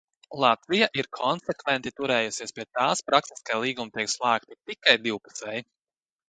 [0.43, 5.65] Latvija ir konsekventi turējusies pie tās prakses, ka līgumi tiek slēgti tikai divpusēji.